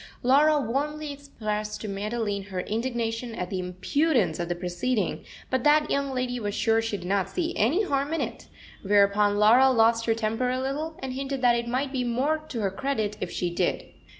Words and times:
Laura 0.23 0.59
warmly 0.59 1.11
expressed 1.13 1.79
to 1.79 1.87
Madeline 1.87 2.45
her 2.45 2.61
indignation 2.61 3.35
at 3.35 3.51
the 3.51 3.59
impudence 3.59 4.39
of 4.39 4.49
the 4.49 4.55
proceeding, 4.55 5.23
but 5.51 5.63
that 5.63 5.91
young 5.91 6.09
lady 6.11 6.39
was 6.39 6.55
sure 6.55 6.81
she 6.81 6.97
did 6.97 7.05
not 7.05 7.29
see 7.29 7.53
any 7.55 7.83
harm 7.83 8.11
in 8.11 8.19
it; 8.19 8.47
whereupon 8.81 9.37
Laura 9.37 9.69
lost 9.69 10.07
her 10.07 10.15
temper 10.15 10.49
a 10.49 10.59
little, 10.59 10.97
and 11.03 11.13
hinted 11.13 11.43
that 11.43 11.55
it 11.55 11.67
might 11.67 11.91
be 11.91 12.03
more 12.03 12.39
to 12.49 12.61
her 12.61 12.71
credit 12.71 13.15
if 13.21 13.29
she 13.29 13.53
did. 13.53 13.91